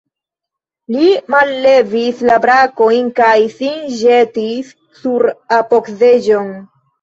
[0.93, 5.27] Li mallevis la brakojn kaj sin ĵetis sur
[5.61, 6.51] apogseĝon.